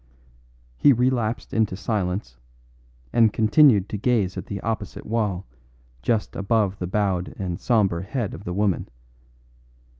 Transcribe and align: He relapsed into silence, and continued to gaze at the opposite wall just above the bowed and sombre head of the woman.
He 0.77 0.93
relapsed 0.93 1.53
into 1.53 1.75
silence, 1.75 2.39
and 3.13 3.31
continued 3.31 3.87
to 3.89 3.99
gaze 3.99 4.35
at 4.35 4.47
the 4.47 4.59
opposite 4.61 5.05
wall 5.05 5.45
just 6.01 6.35
above 6.35 6.79
the 6.79 6.87
bowed 6.87 7.35
and 7.37 7.61
sombre 7.61 8.01
head 8.01 8.33
of 8.33 8.43
the 8.43 8.53
woman. 8.55 8.89